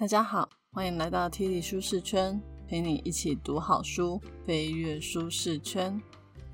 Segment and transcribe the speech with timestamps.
[0.00, 6.00] 大家好，欢迎来到 T 里舒适圈，陪你一起读好书，飞跃舒适圈。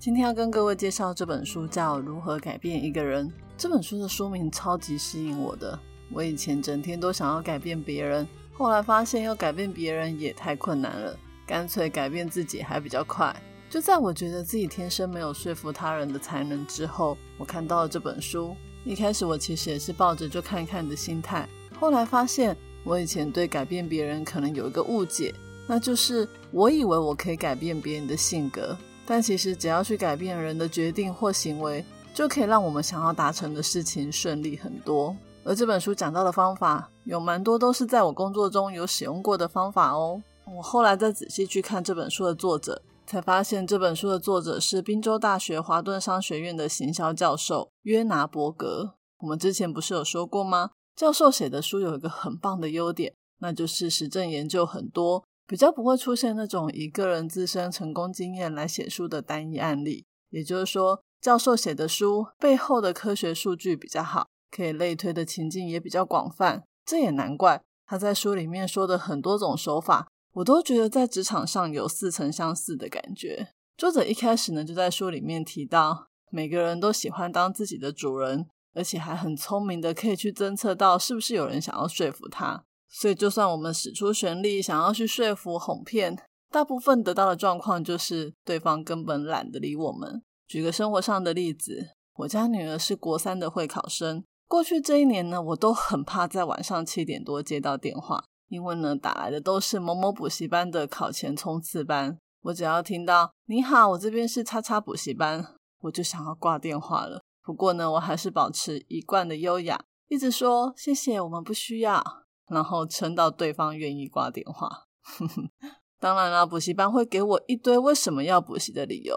[0.01, 3.29] 今天要跟各位介绍这本书，叫《如何改变一个人》。
[3.57, 5.79] 这本书的书名超级吸引我的。
[6.11, 11.17] 我以前整天都想要改变别人，后来发现要改变别人也太困难了，
[11.47, 13.33] 干脆改变自己还比较快。
[13.71, 18.57] 就在我觉得自己天生没有说服他人的才能之后，我看到了这本书。
[18.85, 22.57] 一开始我其实也是抱着就看看的心态，后来发现。
[22.87, 25.35] 我以前对改变别人可能有一个误解，
[25.67, 35.17] 那就是我以为我可以改变别人的性格，但其实只要去改变人的决定或行为，就可以让我们想要达成的事情顺利很多。
[35.43, 40.23] 而这本书讲到的方法，有蛮多都是在我工作中有使用过的方法哦。
[40.57, 48.95] 我后来再仔细去看这本书的作者，才发现这本书的作者是宾州大学华顿商学院的行销教授约拿伯格。
[49.19, 50.71] 我们之前不是有说过吗？
[50.97, 60.07] 教授写的书有一个很棒的优点，那就是实证研究很多，比较不会出现那种以个人自身成功经验来写书的单一案例。
[60.31, 66.65] 也就是说，教授写的书背后的科学数据比较好，可以类推的情境也比较广泛。
[66.87, 73.49] 这也难怪他在书里面说的很多种手法，我都觉得在职场上有似曾相似的感觉。
[73.77, 78.47] 作者一开始呢，就在书里面提到，每个人都喜欢当自己的主人。
[78.77, 82.63] 而且还很聪明的，可以去侦测到是不是有人想要说服他。
[82.89, 86.17] 所以，就算我们使出全力想要去说服、哄骗，
[86.51, 90.23] 大部分得到的状况就是对方根本懒得理我们。
[90.47, 91.89] 举个生活上的例子，
[92.19, 94.23] 我家女儿是国三的会考生。
[94.47, 102.17] 过去这一年呢，我都很怕在晚上七点多接到电话，因为呢打来的都是某某补习班的考前冲刺班。
[102.43, 105.45] 我只要听到“你好，我这边是叉叉补习班”，
[105.83, 107.21] 我就想要挂电话了。
[107.47, 112.03] 不过呢，我还是保持一贯的优雅，一直说谢谢，我们不需要，
[112.49, 114.87] 然后撑到对方愿意挂电话。
[116.01, 119.17] 当然了，补习班会给我一堆为什么要补习的理由，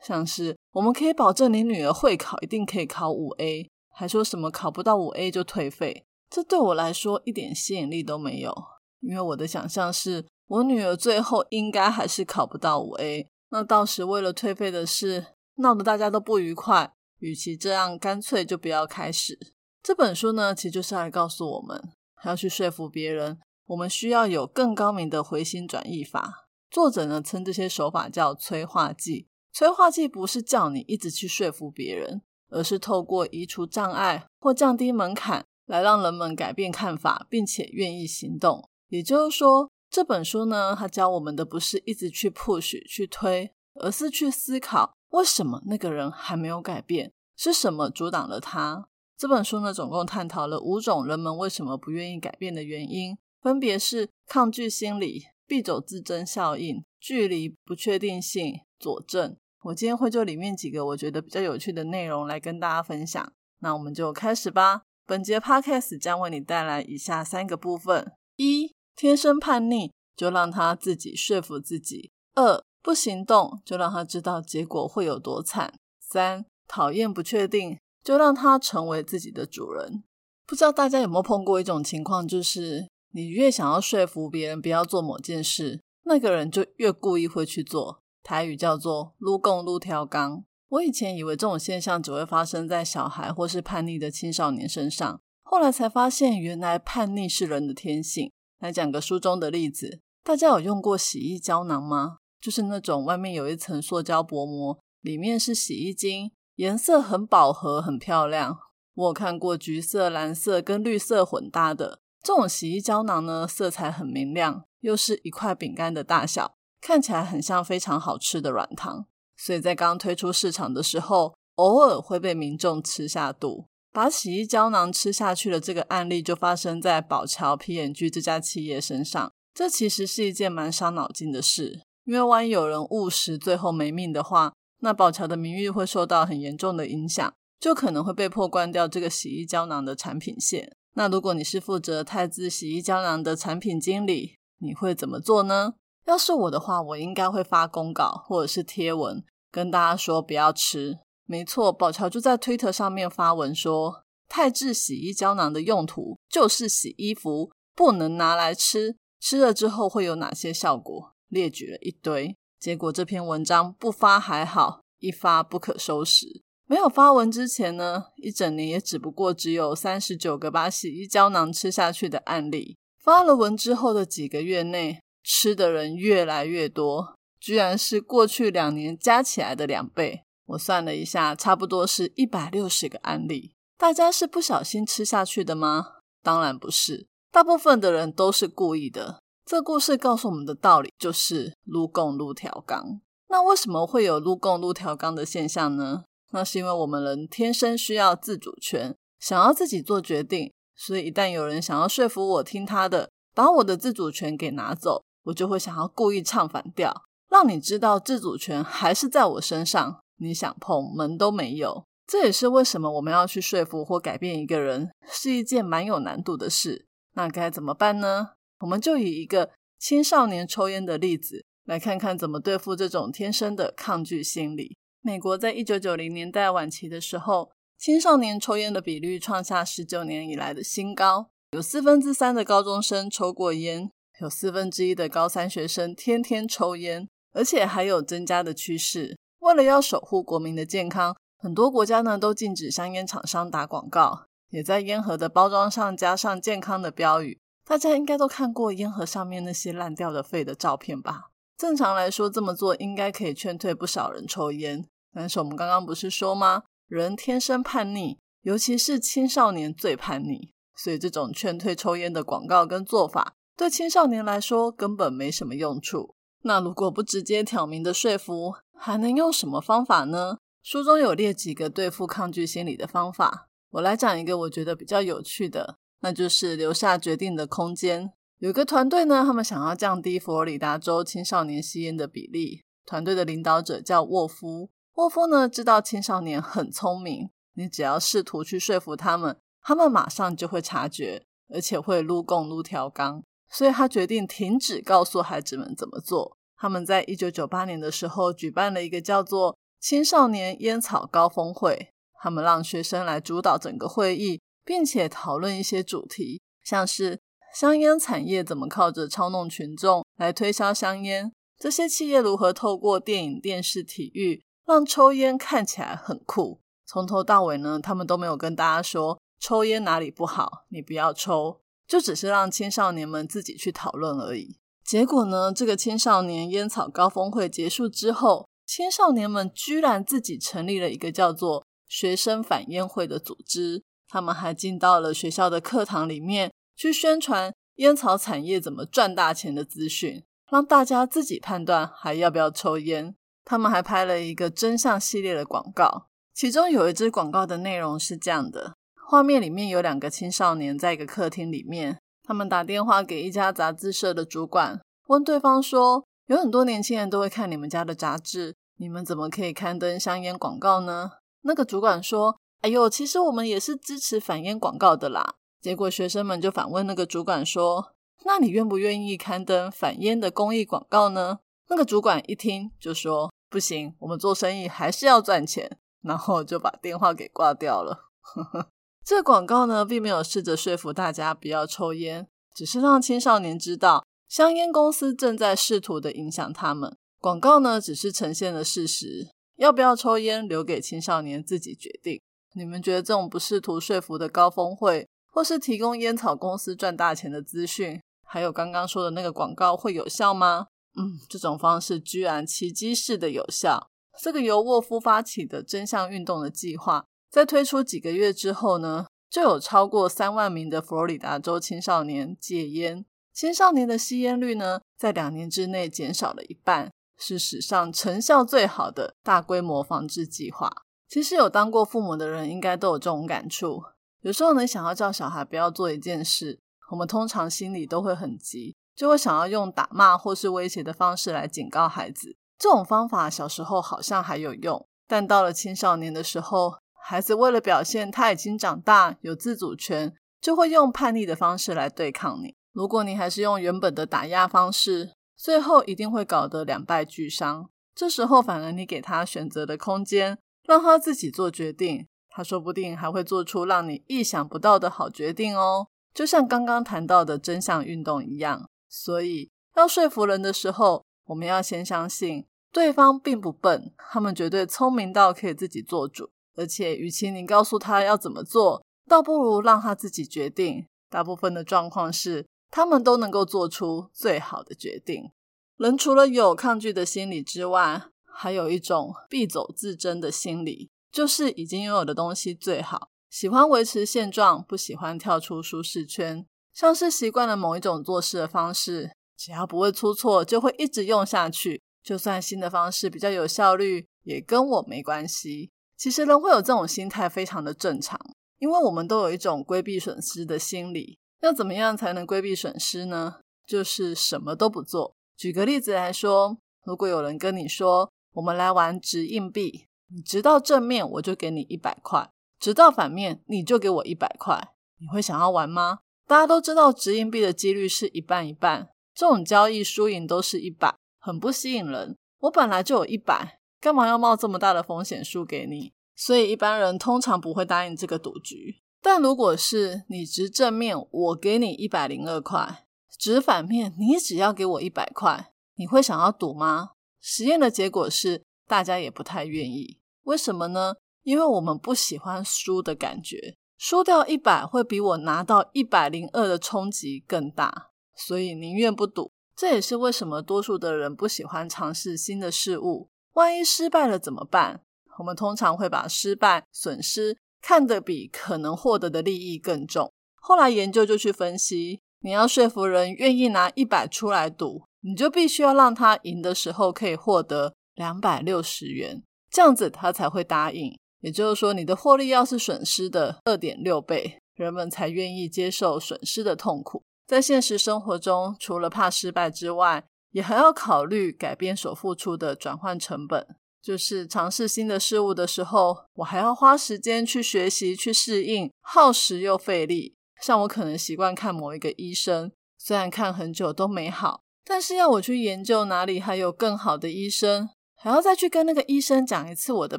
[0.00, 6.06] 像是我们可以保证你女儿会考一定可以考五 A，还说什么考不到五 A 就退费。
[6.30, 8.54] 这对我来说一点吸引力都没有，
[9.00, 15.26] 因为我的想象是我女儿最后应该还是考不到五 A，那到时为了退费的事
[15.56, 16.92] 闹得大家都不愉快。
[17.18, 19.38] 与其这样，干脆就不要开始
[19.82, 20.54] 这本书呢。
[20.54, 26.48] 其实就是来告诉我们，还要去说服别人，我们需要有更高明的回心转意法。
[26.70, 29.28] 作者呢称这些手法叫催化剂。
[29.52, 38.68] 催化剂不是叫你一直去说服别人，而是透过移除障碍或降低门槛，来让人们改变看法，并且愿意行动。
[38.88, 44.92] 也就是说，这本书呢，它教我们的不是一直去 push 去推，而是去思考。
[45.10, 47.12] 为什么那个人还没有改变？
[47.36, 48.88] 是什么阻挡了他？
[49.16, 59.36] 这本书呢，总共探讨了五种人们为什么不愿意改变的原因，分别是抗拒心理、必走自珍效应、距离、不确定性、佐证。
[59.62, 63.32] 我今天会就里面几个我觉得比较有趣的内容来跟大家分享。
[63.60, 64.82] 那我们就开始吧。
[65.06, 75.72] 本节 Podcast 将为你带来以下三个部分：一、天生叛逆，就让他自己说服自己；二、不行动就让他知道结果会有多惨。
[75.98, 80.04] 三讨厌不确定，就让他成为自己的主人。
[80.46, 88.02] 不知道大家有没有碰过一种情况，就是你越想要说服别人不要做某件事，那个人就越故意会去做。
[88.22, 90.44] 台语叫做“撸共撸挑钢”。
[90.68, 98.30] 我以前以为这种现象只会发生在小孩或是叛逆的青少年身上，后来才发现，原来叛逆是人的天性。
[98.58, 102.18] 来讲个书中的例子，大家有用过洗衣胶囊吗？
[102.44, 108.58] 就是那种外面有一层塑胶薄膜，里面是洗衣精，颜色很饱和，很漂亮。
[108.92, 119.06] 我有看过橘色、蓝色跟绿色混搭的这种洗衣胶囊呢，色彩很明亮，又是一块饼干的大小，看起来很像非常好吃的软糖。
[119.38, 129.32] 所以在刚推出市场的时候，偶尔会被民众吃下肚，把洗衣胶囊吃下去的这个案例就发生在宝桥 P&G 这家企业身上。
[129.54, 131.80] 这其实是一件蛮伤脑筋的事。
[132.04, 140.76] 因为万一有人误食，最后没命的话，那宝乔的名誉会受到很严重的影响，就可能会被迫关掉这个洗衣胶囊的产品线。
[140.94, 145.74] 那如果你是负责泰姿洗衣胶囊的产品经理，你会怎么做呢？
[146.06, 150.98] 要是我的话，我应该会发公告或者是贴文，跟大家说不要吃。
[151.26, 161.13] 没错，宝乔就在推特上面发文说，泰制洗衣胶囊的用途就是洗衣服，不能拿来吃，吃了之后会有哪些效果？
[161.28, 166.42] 列举了一堆，结果这篇文章不发还好，一发不可收拾。
[166.66, 172.76] 没有发文之前呢，一整年也只不过只有三十九个把洗衣胶囊吃下去的案例。
[173.02, 180.22] 发了文之后的几个月内，吃的人越来越多，居然是过去两年加起来的两倍。
[180.46, 183.52] 我算了一下，差不多是一百六十个案例。
[183.76, 185.96] 大家是不小心吃下去的吗？
[186.22, 189.20] 当然不是，大部分的人都是故意的。
[189.44, 193.00] 这故事告诉我们的道理就是“撸共撸调缸”。
[193.28, 196.04] 那为什么会有撸共撸调缸的现象呢？
[196.32, 200.50] 那是因为我们人天生需要自主权，想要自己做决定。
[200.74, 210.00] 所以一旦有人想要说服我听他的，把我的自主权给拿走，我就会想要故意唱反调，让你知道自主权还是在我身上。
[210.16, 216.86] 你想碰门都没有，这也是为什么我们要去说服或改变一个人是一件蛮有难度的事。
[217.12, 218.30] 那该怎么办呢？
[218.64, 224.78] 我们就以一个青少年抽烟的例子来看看怎么对付这种天生的抗拒心理。
[225.02, 233.90] 美国在一九九零年代晚期的时候，青少年抽烟的比率创下十九年以来的新高，有四分之三的高中生抽过烟，
[234.22, 239.18] 有四分之一的高三学生天天抽烟，而且还有增加的趋势。
[239.40, 247.38] 为了要守护国民的健康，很多国家呢都禁止香烟厂商打广告，也在烟盒的包装上加上健康的标语。
[247.66, 251.30] 大家应该都看过烟盒上面那些烂掉的肺的照片吧？
[251.56, 254.86] 正常来说，这么做应该可以劝退不少人抽烟。
[255.12, 256.64] 但是我们刚刚不是说吗？
[256.88, 266.14] 人天生叛逆，尤其是青少年最叛逆，所以这种劝退抽烟的广告跟做法，对青少年来说根本没什么用处。
[266.42, 270.36] 那如果不直接挑明的说服，还能用什么方法呢？
[270.62, 278.12] 书中有列几个对付抗拒心理的方法，我来讲一个我觉得比较有趣的，那就是留下决定的空间。
[278.36, 282.60] 有个团队呢，他们想要降低佛罗里达州青少年吸烟的比例。
[282.84, 293.22] 团队的领导者叫沃夫，沃夫呢知道青少年很聪明，你只要试图去说服他们，他们马上就会察觉，而且会撸共撸条钢。
[293.50, 296.36] 所以他决定停止告诉孩子们怎么做。
[296.58, 307.20] 他们在一九九八年的时候举办了一个叫做“青少年烟草高峰会”，他们让学生来主导整个会议，并且讨论一些主题，像是
[307.54, 316.60] 香烟产业怎么靠着操弄群众来推销香烟，这些企业如何透过电影、电视、体育让抽烟看起来很酷。
[316.86, 324.58] 从头到尾呢，他们都没有跟大家说抽烟哪里不好，你不要抽，就只是让青少年们自己去讨论而已。
[324.84, 325.50] 结果呢？
[325.50, 333.82] 这个青少年烟草高峰会结束之后，青少年们居然自己成立了一个叫做“学生反烟会”的组织。
[334.14, 343.16] 他们还进到了学校的课堂里面去宣传烟草产业怎么赚大钱的资讯，让大家自己判断还要不要抽烟。
[343.44, 351.98] 他们还拍了一个真相系列的广告，其中有一支广告的内容是这样的：画面里面有两个青少年在一个客厅里面。
[352.22, 361.10] 他们打电话给一家杂志社的主管，问对方说：“有很多年轻人都会看你们家的杂志，你们怎么可以刊登香烟广告呢？”
[361.42, 367.92] 那个主管说：“哎呦，其实我们也是支持反烟广告的啦。”结果学生们就反问那个主管说
[368.24, 378.08] ：“那你愿不愿意刊登反烟的公益广告呢？”那个主管一听就说：“不行，我们做生意还是要赚钱。”然后就把电话给挂掉了。
[379.04, 386.96] 这广告呢，并没有试着说服大家不要抽烟，只是让青少年知道香烟公司正在试图的影响他们。
[387.20, 392.22] 广告呢，只是呈现了事实，要不要抽烟留给青少年自己决定。
[392.54, 400.68] 你们觉得这种不试图说服的高峰会，或是提供烟草公司赚大钱的资讯，还有刚刚说的那个广告会有效吗？
[400.96, 403.90] 嗯，这种方式居然奇迹式的有效。
[404.22, 407.04] 这个由沃夫发起的真相运动的计划。
[407.28, 420.70] 在推出几个月之后呢，就有超过三万名的佛罗里达州青少年戒烟，青少年的吸烟率呢，在两年之内减少了一半，是史上成效最好的大规模防治计划。
[421.08, 423.82] 其实有当过父母的人，应该都有这种感触。
[424.22, 426.58] 有时候呢，想要叫小孩不要做一件事，
[426.90, 432.36] 我们通常心里都会很急，就会想要用打骂或是威胁的方式来警告孩子。
[432.58, 442.54] 这种方法小时候好像还有用，但到了青少年的时候，孩子为了表现他已经长大有自主权，就会用叛逆的方式来对抗你。
[442.72, 447.68] 如果你还是用原本的打压方式，最后一定会搞得两败俱伤。
[447.94, 455.88] 这时候反而你给他选择的空间，让他自己做决定，他说不定还会做出让你意想不到的好决定哦。
[456.12, 458.68] 就像刚刚谈到的真相运动一样。
[458.88, 466.30] 所以要说服人的时候，我们要先相信对方并不笨，他们绝对聪明到可以自己做主。
[466.56, 470.86] 而且，与其你告诉他要怎么做，倒不如让他自己决定。
[471.10, 475.30] 大部分的状况是，他们都能够做出最好的决定。
[475.76, 478.04] 人除了有抗拒的心理之外，
[478.36, 486.44] 还有一种必走自珍的心理，就是已经拥有的东西最好，喜欢维持现状，不喜欢跳出舒适圈。
[486.72, 491.80] 像是习惯了某一种做事的方式，只要不会出错，就会一直用下去。
[492.02, 495.70] 就算新的方式比较有效率，也跟我没关系。
[495.96, 498.20] 其实人会有这种心态，非常的正常，
[498.58, 501.18] 因为我们都有一种规避损失的心理。
[501.40, 503.36] 要怎么样才能规避损失呢？
[503.66, 505.14] 就是什么都不做。
[505.36, 516.00] 举个例子来说，如果有人跟你说，我们来玩掷硬币，你直到正面我就给你一百块，直到反面你就给我一百块，你会想要玩吗？
[516.26, 522.16] 大家都知道掷硬币的几率是一半一半，这种交易输赢都是一百，很不吸引人。
[522.40, 525.92] 我本来就有一百，干嘛要冒这么大的风险输给你？
[526.16, 528.80] 所以一般人通常不会答应这个赌局。
[529.00, 532.86] 但如果是你掷正面，我给你一百零二块；
[533.16, 536.92] 掷反面，你只要给我一百块，你会想要赌吗？
[537.26, 539.98] 实验的结果是，大家也不太愿意。
[540.24, 540.96] 为什么呢？
[541.22, 549.32] 因为我们不喜欢输的感觉，输掉一百会比我拿到一百零二的冲击更大，所以宁愿不赌。
[549.56, 553.08] 这也是为什么多数的人不喜欢尝试新的事物。
[553.32, 554.82] 万一失败了怎么办？
[555.18, 560.12] 我们通常会把失败、损失看得比可能获得的利益更重。
[560.34, 564.82] 后来研究就去分析，你要说服人愿意拿一百出来赌。
[565.06, 570.98] 你就必须要让他赢的时候可以获得两百六十元，这样子他才会答应。
[571.20, 577.02] 也就是说，你的获利要是损失的二点六倍，人们才愿意接受损失的痛苦。
[577.26, 583.46] 在现实生活中，除了怕失败之外，也还要考虑改变所付出的转换成本。
[583.82, 590.14] 就是尝试新的事物的时候，我还要花时间去学习、去适应，耗时又费力。
[590.40, 594.43] 像我可能习惯看某一个医生，虽然看很久都没好。
[594.64, 599.98] 但是要我去研究哪里还有更好的医生，还要再去跟那个医生讲一次我的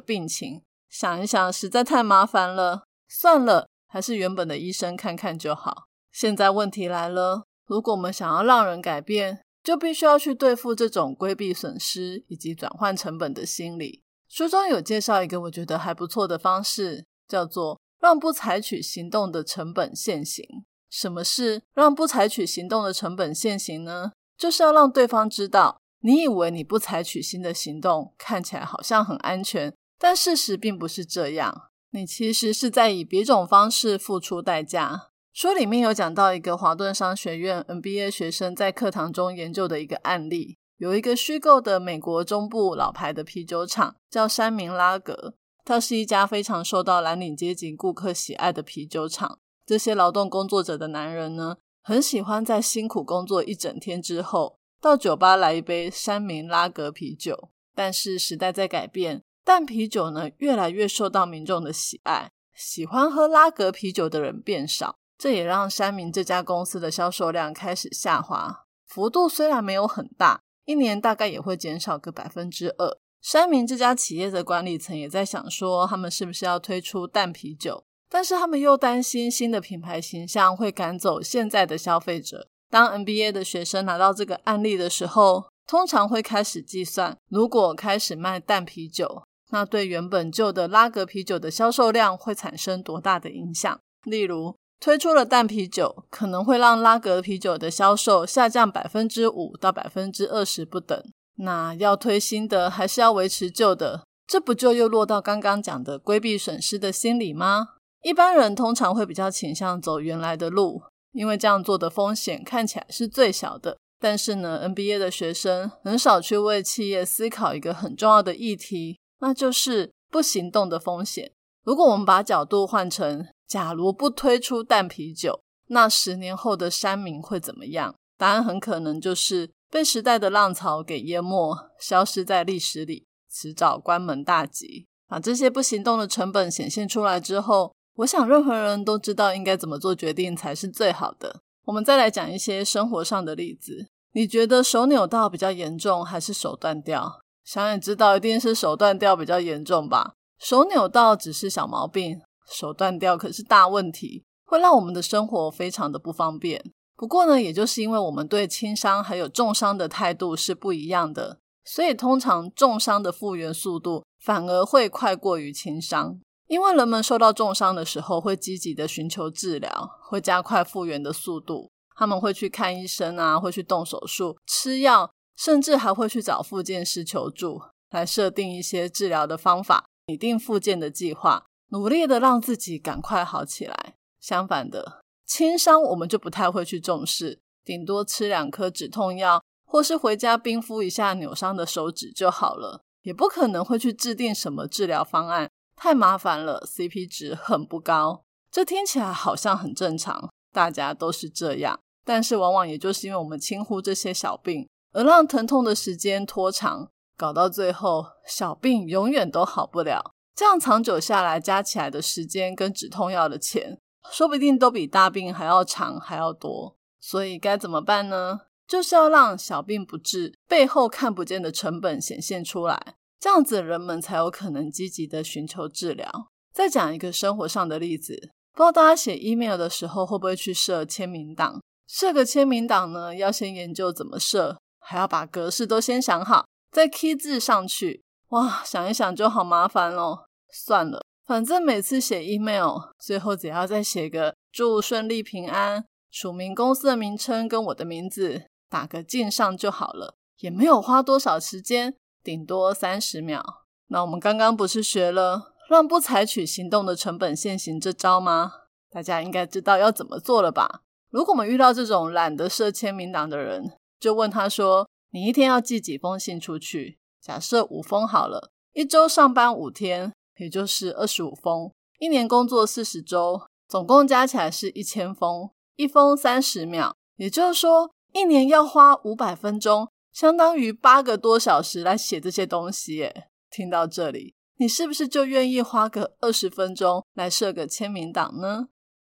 [0.00, 5.84] 病情，想一想实在太麻烦了，算了，还是原本的医生看看就好。
[6.12, 14.02] 现在问题来了，如果我们想要让人改变，就必须要去对付这种规避损失以及转换成本的心理。
[14.28, 20.44] 书中有介绍一个我觉得还不错的方式，叫做让不采取行动的成本现行。
[20.88, 24.12] 什么是让不采取行动的成本现行呢？
[24.38, 31.70] 就是要让对方知道，你以为你不采取新的行动，看起来好像很安全，但事实并不是这样。
[31.90, 35.08] 你其实是在以别种方式付出代价。
[35.32, 49.38] 书里面有讲到一个华顿商学院 MBA 学生在课堂中研究的一个案例，有一个虚构的美国中部老牌的啤酒厂，叫山明拉格，它是一家非常受到蓝领阶级顾客喜爱的啤酒厂。
[49.64, 51.56] 这些劳动工作者的男人呢？
[51.88, 57.50] 很喜欢在辛苦工作一整天之后，到酒吧来一杯山明拉格啤酒。
[57.76, 72.98] 但是时代在改变，淡啤酒呢越来越受到民众的喜爱，喜欢喝拉格啤酒的人变少，这也让山明这家公司的销售量开始下滑，幅度虽然没有很大，一年大概也会减少个百分之二。
[73.22, 77.84] 山明这家企业的管理层也在想说，他们是不是要推出淡啤酒？
[78.08, 82.48] 但是他们又担心新的品牌形象会赶走现在的消费者。
[82.70, 93.78] 当 NBA 的学生拿到这个案例的时候，通常会开始计算：如果开始卖淡啤酒，那对原本旧的拉格啤酒的销售量会产生多大的影响？
[94.04, 101.00] 例如，推出了淡啤酒，可能会让拉格啤酒的销售下降百分之五到百分之二十不等。
[101.36, 104.04] 那要推新的，还是要维持旧的？
[104.26, 107.68] 这不就又落到刚刚讲的规避损失的心理吗？
[108.06, 113.76] 一般人通常会比较倾向走原来的路，因为这样做的风险看起来是最小的。
[113.98, 121.32] 但是呢，NBA 的学生很少去为企业思考一个很重要的议题，那就是不行动的风险。
[121.64, 127.96] 如果我们把角度换成，假如不推出淡啤酒，那十年后的山民会怎么样？
[128.16, 134.86] 答案很可能就是被时代的浪潮给淹没，消失在历史里，迟早关门大吉。
[135.08, 137.72] 把这些不行动的成本显现出来之后。
[137.96, 141.40] 我想，任何人都知道应该怎么做决定才是最好的。
[141.64, 143.86] 我们再来讲一些生活上的例子。
[144.12, 147.20] 你觉得手扭到比较严重，还是手断掉？
[147.44, 150.12] 想也知道，一定是手断掉比较严重吧。
[150.38, 156.62] 手扭到只是小毛病，手断掉可是大问题，会让我们的生活非常的不方便。
[156.96, 166.18] 不过呢，也就是因为我们对轻伤还有重伤的态度是不一样的，所以通常重伤的复原速度反而会快过于轻伤。
[166.48, 171.70] 因为人们受到重伤的时候，会积极的寻求治疗，会加快复原的速度。
[171.96, 183.94] 他们会去看医生啊，会去动手术、吃药，甚至还会去找复健师求助，来设定一些治疗的方法，拟定复健的计划，努力的让自己赶快好起来。
[184.20, 198.24] 相反的，轻伤我们就不太会去重视，顶多吃两颗止痛药，或是回家冰敷一下扭伤的手指就好了，也不可能会去制定什么治疗方案，太麻烦了，CP 值很不高。
[198.50, 201.78] 这听起来好像很正常，大家都是这样。
[202.04, 210.12] 但是，往往也就是因为我们轻忽这些小病，而让疼痛的时间拖长，搞到最后，小病永远都好不了。
[210.34, 213.78] 这样长久下来，加起来的时间跟止痛药的钱，
[214.10, 216.76] 说不定都比大病还要长还要多。
[217.00, 218.40] 所以该怎么办呢？
[218.66, 226.30] 就是要让小病不治，背后看不见的成本显现出来，这样子人们才有可能积极的寻求治疗。
[226.52, 231.60] 再讲一个生活上的例子，不知道大家写 email 的时候会不会去设签名档？
[231.86, 238.02] 设个签名档呢，要先研究怎么设，还要把格式都先想好，再 key 字上去。
[238.30, 240.26] 哇，想一想就好麻烦咯。
[240.50, 251.94] 算了，反正每次写 email，最后只要再写个祝顺利平安，署名公司的名称跟我的名字，打个敬上就好了，也没有花多少时间，
[252.26, 253.62] 顶多三十秒。
[253.86, 258.52] 那我们刚刚不是学了让不采取行动的成本现行这招吗？
[258.90, 260.82] 大家应该知道要怎么做了吧？
[261.08, 266.98] 如果我们遇到这种懒得设签名档的人，就问他说：“你一天要寄几封信出去？
[267.22, 271.70] 假设五封好了，一周上班五天，也就是二十五封。
[272.00, 282.96] 一年工作四十周，总共加起来是一千封，一封三十秒，也就是说，一年要花五百分钟，相当于八个多小时来写这些东西。
[282.96, 288.68] 耶，听到这里，你是不是就愿意花个二十分钟来设个签名档呢？”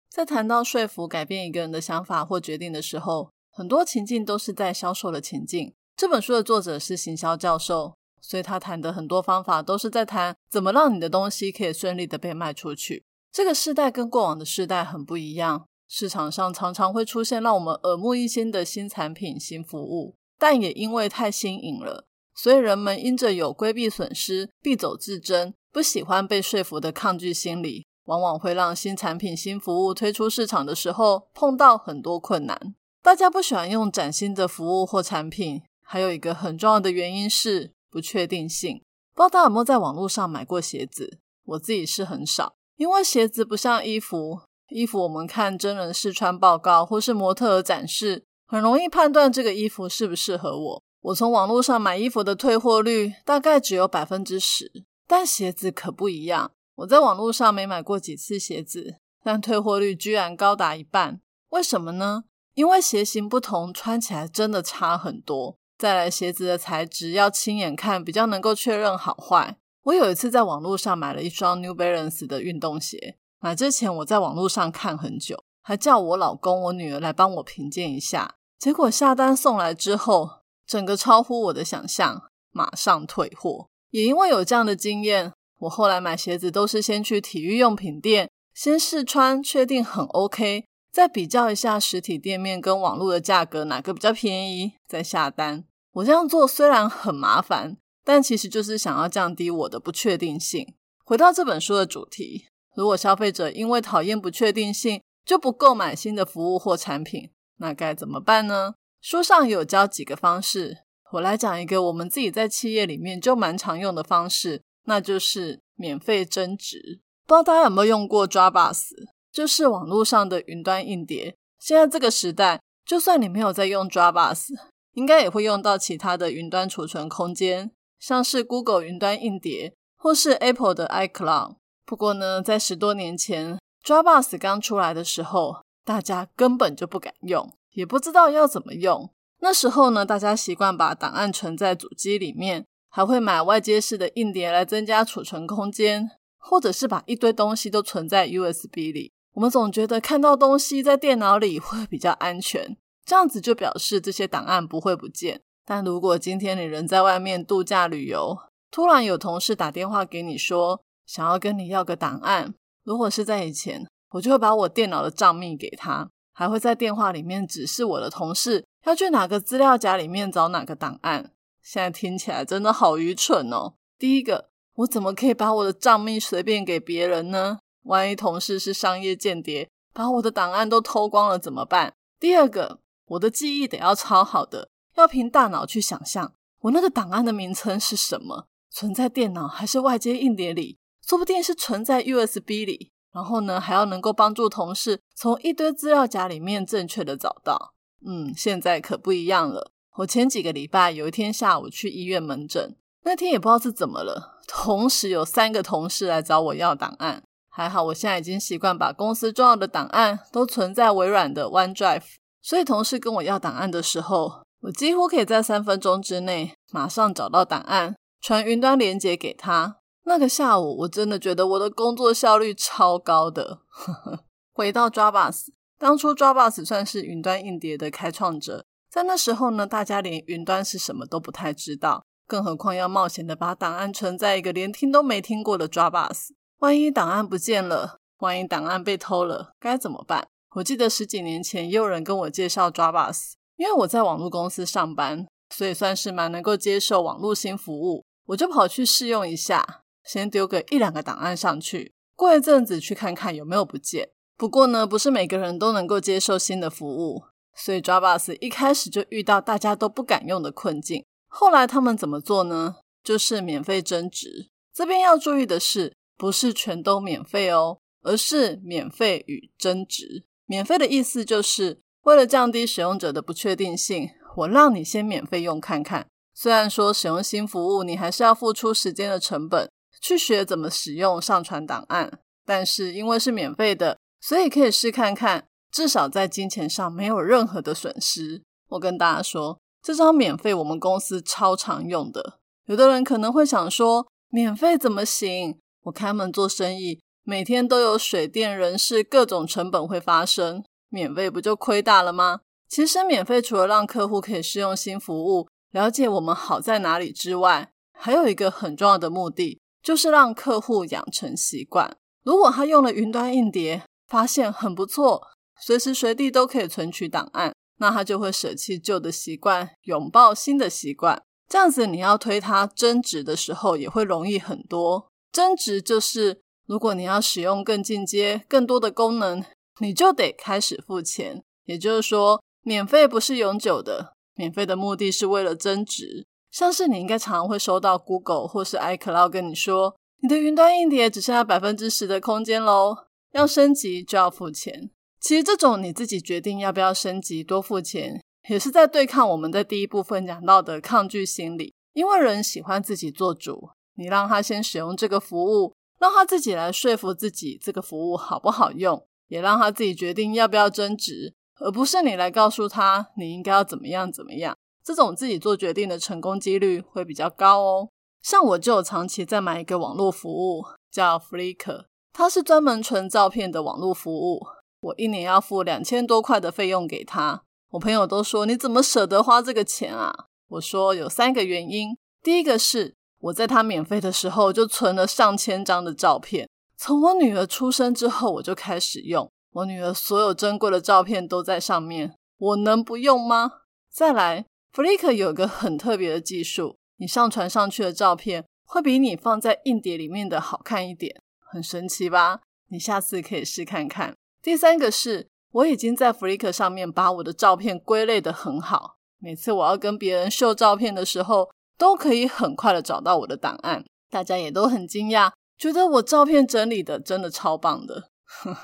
[0.10, 5.76] 在谈到说服改变一个人的想法或决定的时候，很多情境都是在销售的情境。
[5.96, 13.06] 这本书的作者是行销教授，所以他谈的很多方法都是在谈怎么让你的东西可以顺利的被卖出去。
[13.32, 27.86] 这个时代跟过往的时代很不一样，市场上常常会出现让我们耳目一新的新产品、新服务，但也因为太新颖了，所以人们因着有规避损失、必走自珍、不喜欢被说服的抗拒心理。
[28.06, 32.76] 往往会让新产品、新服务推出市场的时候碰到很多困难。
[33.02, 38.80] 大家不喜欢用崭新的服务或产品，还有一个很重要的原因是不确定性。
[39.16, 41.18] 不知道大家有没有在网络上买过鞋子？
[41.46, 50.84] 我自己是很少，因为鞋子不像衣服，衣服我们看真人试穿报告或是模特展示，很容易判断这个衣服适不适合我。
[51.02, 56.52] 我从网络上买衣服的退货率大概只有百分之十，但鞋子可不一样。
[56.78, 61.22] 我在网络上没买过几次鞋子，但退货率居然高达一半。
[61.50, 62.26] 为什么呢？
[62.56, 65.58] 因为鞋型不同，穿起来真的差很多。
[65.78, 69.58] 再来，鞋子的材质要亲眼看，比较能够确认好坏。
[69.84, 78.36] 我有一次在网络上买了一双 New Balance 的运动鞋，买之前我在网络上看很久，还叫我老公、我女儿来帮我评鉴一下。
[78.60, 80.30] 结果下单送来之后，
[80.68, 83.68] 整个超乎我的想象，马上退货。
[83.90, 85.34] 也因为有这样的经验。
[85.62, 95.64] 我后来买鞋子都是先去体育用品店，先试穿，确定很 OK，再比较一下实体店面跟网络的价格哪个比较便宜，再下单。
[95.94, 100.76] 我这样做虽然很麻烦，但其实就是想要降低我的不确定性。
[101.04, 108.76] 回到这本书的主题，如果消费者因为讨厌不确定性就不购买新的服务或产品，那该怎么办呢？
[109.02, 110.78] 书上有教几个方式，
[111.14, 114.62] 我来讲一个我们自己在企业里面就蛮常用的方式。
[114.88, 118.90] 那就是免费增值，不知道大家有没有用过 Dropbox，
[119.32, 121.36] 就是网络上的云端硬碟。
[121.58, 124.50] 现在这个时代，就算你没有在用 Dropbox，
[124.94, 131.56] 应该也会用到其他的云端储存空间，像是 Google 云端硬碟或是 Apple 的 iCloud。
[131.84, 139.12] 不过呢，在十多年前 Dropbox 刚出来的时候，大家根本就不敢用，也不知道要怎么用。
[139.40, 142.66] 那时候呢，大家习惯把档案存在主机里面。
[142.90, 149.12] 还会买外接式的硬碟来增加储存空间，或者是把一堆东西都存在 USB 里。
[149.34, 155.42] 我们总觉得看到东西在电脑里会比较安全，这样子就表示这些档案不会不见。
[155.66, 158.38] 但如果今天你人在外面度假旅游，
[158.72, 162.54] 突然有同事打电话给你说想要跟你要个档案，
[162.86, 171.34] 如果是在以前，我就会把我电脑的账密给他，还会在电话里面指示我的同事要去哪个资料夹里面找哪个档案。
[171.64, 173.74] 现在听起来真的好愚蠢哦！
[173.98, 177.58] 第一个，我怎么可以把我的账密随便给别人呢？
[177.86, 181.94] 万一同事是商业间谍，把我的档案都偷光了怎么办？
[182.20, 192.92] 第二个，我的记忆得要超好的，要凭大脑去想象我那个档案的名称是什么，存在电脑还是外接硬碟里，说不定是存在 USB 里。
[193.14, 197.74] 然后呢，还要能够帮助同事从一堆资料夹里面正确的找到。
[198.06, 199.72] 嗯，现在可不一样了。
[200.00, 207.24] 我前几个礼拜有一天下午去医院门诊，那天也不知道是怎么了，同时有三个同事来找我要档案。
[207.48, 212.04] 还好我现在已经习惯把公司重要的档案都存在微软的 OneDrive，
[212.42, 219.78] 所以同事跟我要档案的时候，我几乎可以在三分钟之内马上找到档案，传云端连接给他。
[220.08, 223.62] 那个下午，我真的觉得我的工作效率超高的。
[224.54, 236.30] 回到 Dropbox，当初 Dropbox 算是云端硬碟的开创者，在那时候呢，大家连云端是什么都不太知道，更何况要冒险的把档案存在一个连听都没听过的 Dropbox。
[236.60, 240.28] 万一档案不见了，万一档案被偷了，该怎么办？
[240.56, 249.82] 我记得十几年前也有人跟我介绍 Dropbox，因为我在网络公司上班，所以算是蛮能够接受网络新服务，我就跑去试用一下。
[250.06, 254.10] 先丢个一两个档案上去，过一阵子去看看有没有不见。
[254.38, 257.24] 不过呢，不是每个人都能够接受新的服务，
[257.56, 261.04] 所以 Dropbox 一开始就遇到大家都不敢用的困境。
[261.28, 262.76] 后来他们怎么做呢？
[263.04, 264.50] 就是免费增值。
[264.74, 270.26] 这边要注意的是，不是全都免费哦，而是免费与增值。
[270.46, 276.08] 免费的意思就是为了降低使用者的不确定性，我让你先免费用看看。
[276.34, 279.70] 虽然说使用新服务，你还是要付出时间的成本。
[280.08, 288.44] 去学怎么使用上传档案，但是因为是免费的，所以可以试看看，至少在金钱上没有任何的损失。
[288.70, 292.38] 我跟大家说，这招免费我们公司超常用的。
[292.66, 295.58] 有的人可能会想说，免费怎么行？
[295.86, 302.42] 我开门做生意，每天都有水电、人事各种成本会发生，免费不就亏大了吗？
[302.70, 309.60] 其实免费除了让客户可以试用新服务，了解我们好在哪里之外，还有一个很重要的目的。
[309.86, 311.96] 就是让客户养成习惯。
[312.24, 315.22] 如果他用了云端硬碟，发现很不错，
[315.62, 321.22] 随时随地都可以存取档案，那他就会舍弃旧的习惯，拥抱新的习惯。
[321.48, 325.08] 这样子，你要推他增值的时候，也会容易很多。
[325.32, 329.46] 增值就是，如果你要使用更进阶、更多的功能，
[329.80, 331.44] 你就得开始付钱。
[331.66, 336.26] 也就是说，免费不是永久的，免费的目的是为了增值。
[336.56, 342.96] 像是你应该常常会收到 Google 或是 iCloud 跟你说，你的云端硬碟只剩下百分之十的空间喽，
[343.34, 344.90] 要升级就要付钱。
[345.20, 351.74] 其实这种你自己决定要不要升级、多付钱，也是在对抗我们在第一部分讲到的抗拒心理。
[351.92, 364.56] 因为人喜欢自己做主，你让他先使用这个服务，让他自己来说服自己这个服务好不好用，也让他自己决定要不要增值，而不是你来告诉他你应该要怎么样怎么样。
[364.86, 367.90] 这种自己做决定的成功几率会比较高哦。
[368.22, 374.46] 像我就有长期在买一个网络服务，叫 Flickr，它是专门存照片的网络服务。
[374.80, 377.42] 我一年要付两千多块的费用给他。
[377.72, 380.28] 我朋友都说你怎么舍得花这个钱啊？
[380.50, 381.98] 我说有三个原因。
[382.22, 393.52] 第一个是我在他免费的时候就存了上千张的照片，从我女儿出生之后我就开始用，我女儿所有珍贵的照片都在上面，我能不用吗？
[393.92, 394.46] 再来。
[394.76, 402.42] Flickr 有个很特别的技术，你上传上去的照片会比你放在硬碟里面的好看一点，很神奇吧？
[402.68, 404.14] 你下次可以试看看。
[404.42, 418.10] 第三个是，我已经在 Flickr 上面把我的照片归类的很好，每次我要跟别人秀照片的时候，都可以很快的找到我的档案，大家也都很惊讶，觉得我照片整理的真的超棒的，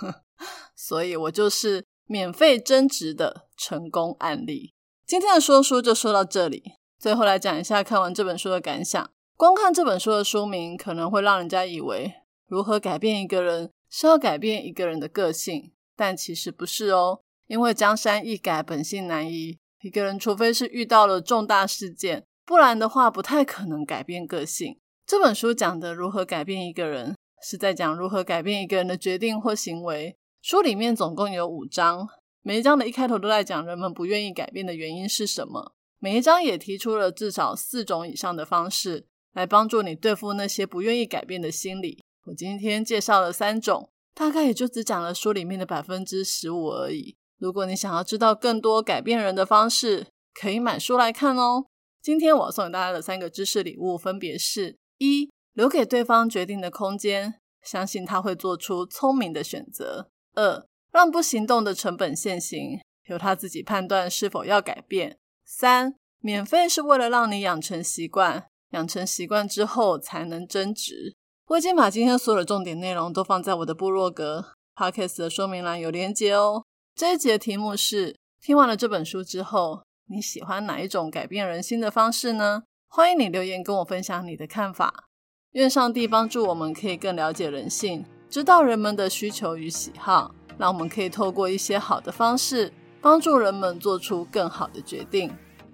[0.76, 4.74] 所以我就是免费增值的成功案例。
[5.12, 9.12] 今天的说书就说到这里，最后来讲一下看完这本书的感想。
[9.36, 12.14] 光看这本书的书名，可能会让人家以为
[12.48, 17.20] 如何改变一个人是要改变一个人的个性，但其实不是哦。
[17.48, 19.58] 因为江山易改，本性难移。
[19.82, 24.80] 一个人除非是遇到了重大事件，不然的话不太可能改变个性。
[25.06, 30.16] 这本书讲的如何改变一个人，是在讲如何改变一个人的决定或行为。
[30.42, 32.08] 书里面总共有五章。
[32.44, 35.74] 每一章的一开头都在讲人们不愿意改变的原因是什么。
[36.00, 42.04] 每一章也提出了至少四种以上的方式来帮助你对付那些不愿意改变的心理。
[42.26, 47.16] 我今天介绍了三种，大概也就只讲了书里面的百分之十五而已。
[47.38, 51.66] 如果你想要知道更多改变人的方式，可以买书来看哦。
[52.02, 65.18] 今天我送给大家的三个知识礼物分别是：一、留给对方决定的空间，相信他会做出聪明的选择；二、让不行动的成本现行，由他自己判断是否要改变。
[65.46, 71.16] 三，免费是为了让你养成习惯，养成习惯之后才能增值。
[71.48, 76.64] 我已经把今天所有的重点内容都放在我的部落格 podcast 的说明栏有连接哦。
[76.96, 82.64] 这一集的题目是：听完了这本书之后，你喜欢哪一种改变人心的方式呢？
[82.88, 85.06] 欢迎你留言跟我分享你的看法。
[85.52, 92.72] 愿上帝帮助我们，可以更了解人性，知道人们的需求与喜好，那我们可以透过一些好的方式，
[93.02, 95.34] 帮助人们做出更好的决定。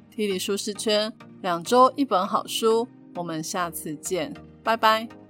[0.10, 5.27] 体理舒适圈，两周一本好书，我们下次见，拜拜。